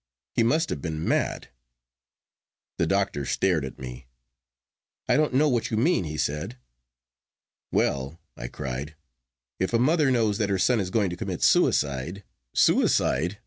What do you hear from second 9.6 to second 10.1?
a mother